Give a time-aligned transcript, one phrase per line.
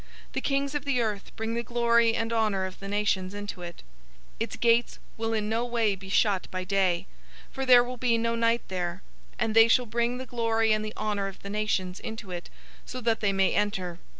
[0.33, 3.83] The kings of the earth bring the glory and honor of the nations into it.
[4.39, 7.05] 021:025 Its gates will in no way be shut by day
[7.51, 9.03] (for there will be no night there),
[9.33, 12.49] 021:026 and they shall bring the glory and the honor of the nations into it
[12.83, 13.99] so that they may enter.